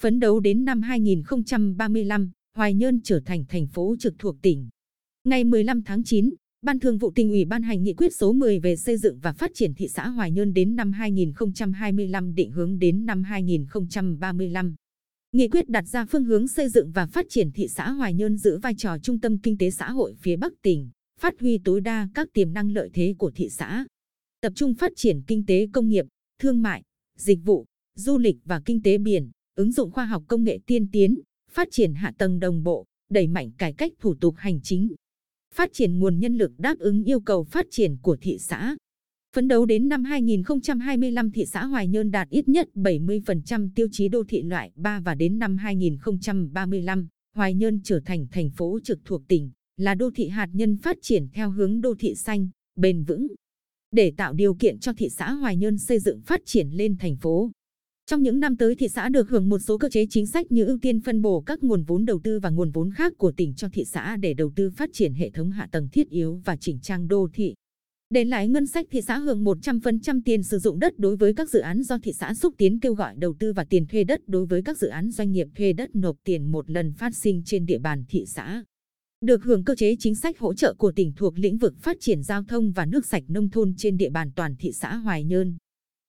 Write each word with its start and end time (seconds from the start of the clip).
Phấn 0.00 0.20
đấu 0.20 0.40
đến 0.40 0.64
năm 0.64 0.82
2035, 0.82 2.30
Hoài 2.56 2.74
Nhơn 2.74 3.00
trở 3.04 3.20
thành 3.20 3.44
thành 3.48 3.66
phố 3.66 3.96
trực 3.98 4.14
thuộc 4.18 4.36
tỉnh. 4.42 4.68
Ngày 5.24 5.44
15 5.44 5.82
tháng 5.82 6.04
9, 6.04 6.30
Ban 6.62 6.78
Thường 6.78 6.98
vụ 6.98 7.10
tỉnh 7.14 7.30
ủy 7.30 7.44
ban 7.44 7.62
hành 7.62 7.82
nghị 7.82 7.94
quyết 7.94 8.14
số 8.14 8.32
10 8.32 8.58
về 8.58 8.76
xây 8.76 8.96
dựng 8.96 9.18
và 9.22 9.32
phát 9.32 9.50
triển 9.54 9.74
thị 9.74 9.88
xã 9.88 10.08
Hoài 10.08 10.30
Nhơn 10.30 10.52
đến 10.52 10.76
năm 10.76 10.92
2025 10.92 12.34
định 12.34 12.50
hướng 12.50 12.78
đến 12.78 13.06
năm 13.06 13.22
2035. 13.22 14.74
Nghị 15.32 15.48
quyết 15.48 15.68
đặt 15.68 15.88
ra 15.88 16.04
phương 16.04 16.24
hướng 16.24 16.48
xây 16.48 16.68
dựng 16.68 16.90
và 16.92 17.06
phát 17.06 17.26
triển 17.28 17.52
thị 17.52 17.68
xã 17.68 17.90
Hoài 17.90 18.14
Nhơn 18.14 18.36
giữ 18.36 18.58
vai 18.58 18.74
trò 18.78 18.98
trung 18.98 19.20
tâm 19.20 19.38
kinh 19.38 19.58
tế 19.58 19.70
xã 19.70 19.90
hội 19.90 20.14
phía 20.20 20.36
Bắc 20.36 20.52
tỉnh, 20.62 20.90
phát 21.20 21.40
huy 21.40 21.58
tối 21.64 21.80
đa 21.80 22.08
các 22.14 22.28
tiềm 22.32 22.52
năng 22.52 22.72
lợi 22.72 22.90
thế 22.94 23.14
của 23.18 23.30
thị 23.34 23.48
xã. 23.48 23.86
Tập 24.40 24.52
trung 24.56 24.74
phát 24.74 24.92
triển 24.96 25.22
kinh 25.26 25.46
tế 25.46 25.66
công 25.72 25.88
nghiệp, 25.88 26.04
thương 26.38 26.62
mại, 26.62 26.82
dịch 27.18 27.38
vụ, 27.44 27.66
du 27.96 28.18
lịch 28.18 28.36
và 28.44 28.60
kinh 28.64 28.82
tế 28.82 28.98
biển, 28.98 29.30
ứng 29.54 29.72
dụng 29.72 29.90
khoa 29.90 30.04
học 30.04 30.22
công 30.28 30.44
nghệ 30.44 30.58
tiên 30.66 30.86
tiến, 30.92 31.20
phát 31.50 31.68
triển 31.70 31.94
hạ 31.94 32.12
tầng 32.18 32.40
đồng 32.40 32.62
bộ, 32.62 32.86
đẩy 33.10 33.26
mạnh 33.26 33.50
cải 33.58 33.72
cách 33.72 33.92
thủ 34.00 34.14
tục 34.14 34.34
hành 34.38 34.60
chính, 34.62 34.94
phát 35.54 35.72
triển 35.72 35.98
nguồn 35.98 36.18
nhân 36.18 36.36
lực 36.36 36.52
đáp 36.58 36.78
ứng 36.78 37.04
yêu 37.04 37.20
cầu 37.20 37.44
phát 37.44 37.66
triển 37.70 37.96
của 38.02 38.16
thị 38.20 38.38
xã. 38.38 38.76
Phấn 39.34 39.48
đấu 39.48 39.66
đến 39.66 39.88
năm 39.88 40.04
2025 40.04 41.30
thị 41.30 41.46
xã 41.46 41.64
Hoài 41.64 41.88
Nhơn 41.88 42.10
đạt 42.10 42.28
ít 42.28 42.48
nhất 42.48 42.68
70% 42.74 43.68
tiêu 43.74 43.88
chí 43.92 44.08
đô 44.08 44.24
thị 44.28 44.42
loại 44.42 44.72
3 44.74 45.00
và 45.00 45.14
đến 45.14 45.38
năm 45.38 45.56
2035, 45.56 47.08
Hoài 47.36 47.54
Nhơn 47.54 47.80
trở 47.84 48.00
thành 48.04 48.26
thành 48.30 48.50
phố 48.50 48.78
trực 48.84 48.98
thuộc 49.04 49.28
tỉnh, 49.28 49.50
là 49.76 49.94
đô 49.94 50.10
thị 50.10 50.28
hạt 50.28 50.48
nhân 50.52 50.76
phát 50.76 50.96
triển 51.02 51.28
theo 51.32 51.50
hướng 51.50 51.80
đô 51.80 51.94
thị 51.94 52.14
xanh, 52.14 52.48
bền 52.76 53.04
vững. 53.04 53.26
Để 53.92 54.12
tạo 54.16 54.32
điều 54.32 54.54
kiện 54.54 54.78
cho 54.78 54.92
thị 54.92 55.08
xã 55.08 55.32
Hoài 55.32 55.56
Nhơn 55.56 55.78
xây 55.78 55.98
dựng 55.98 56.20
phát 56.20 56.40
triển 56.44 56.68
lên 56.70 56.96
thành 56.98 57.16
phố. 57.16 57.50
Trong 58.10 58.22
những 58.22 58.40
năm 58.40 58.56
tới, 58.56 58.74
thị 58.74 58.88
xã 58.88 59.08
được 59.08 59.28
hưởng 59.28 59.48
một 59.48 59.58
số 59.58 59.78
cơ 59.78 59.88
chế 59.88 60.06
chính 60.10 60.26
sách 60.26 60.52
như 60.52 60.64
ưu 60.64 60.78
tiên 60.78 61.00
phân 61.00 61.22
bổ 61.22 61.40
các 61.40 61.62
nguồn 61.62 61.82
vốn 61.82 62.04
đầu 62.04 62.20
tư 62.24 62.40
và 62.40 62.50
nguồn 62.50 62.70
vốn 62.70 62.90
khác 62.92 63.12
của 63.18 63.32
tỉnh 63.32 63.54
cho 63.54 63.68
thị 63.72 63.84
xã 63.84 64.16
để 64.16 64.34
đầu 64.34 64.52
tư 64.56 64.70
phát 64.70 64.90
triển 64.92 65.14
hệ 65.14 65.30
thống 65.30 65.50
hạ 65.50 65.68
tầng 65.72 65.88
thiết 65.92 66.08
yếu 66.08 66.40
và 66.44 66.56
chỉnh 66.56 66.78
trang 66.82 67.08
đô 67.08 67.28
thị. 67.32 67.54
Để 68.10 68.24
lại 68.24 68.48
ngân 68.48 68.66
sách, 68.66 68.86
thị 68.90 69.00
xã 69.00 69.18
hưởng 69.18 69.44
100% 69.44 70.20
tiền 70.24 70.42
sử 70.42 70.58
dụng 70.58 70.78
đất 70.78 70.98
đối 70.98 71.16
với 71.16 71.34
các 71.34 71.50
dự 71.50 71.60
án 71.60 71.82
do 71.82 71.98
thị 71.98 72.12
xã 72.12 72.34
xúc 72.34 72.54
tiến 72.58 72.80
kêu 72.80 72.94
gọi 72.94 73.14
đầu 73.16 73.34
tư 73.38 73.52
và 73.52 73.64
tiền 73.64 73.86
thuê 73.86 74.04
đất 74.04 74.20
đối 74.26 74.46
với 74.46 74.62
các 74.62 74.78
dự 74.78 74.88
án 74.88 75.10
doanh 75.10 75.32
nghiệp 75.32 75.46
thuê 75.56 75.72
đất 75.72 75.96
nộp 75.96 76.16
tiền 76.24 76.52
một 76.52 76.70
lần 76.70 76.92
phát 76.92 77.14
sinh 77.14 77.42
trên 77.44 77.66
địa 77.66 77.78
bàn 77.78 78.04
thị 78.08 78.24
xã. 78.26 78.64
Được 79.20 79.44
hưởng 79.44 79.64
cơ 79.64 79.74
chế 79.74 79.96
chính 79.98 80.14
sách 80.14 80.38
hỗ 80.38 80.54
trợ 80.54 80.74
của 80.78 80.92
tỉnh 80.92 81.12
thuộc 81.16 81.38
lĩnh 81.38 81.58
vực 81.58 81.74
phát 81.78 81.96
triển 82.00 82.22
giao 82.22 82.44
thông 82.44 82.72
và 82.72 82.86
nước 82.86 83.06
sạch 83.06 83.24
nông 83.28 83.50
thôn 83.50 83.74
trên 83.76 83.96
địa 83.96 84.10
bàn 84.10 84.30
toàn 84.36 84.56
thị 84.58 84.72
xã 84.72 84.96
Hoài 84.96 85.24
Nhơn. 85.24 85.56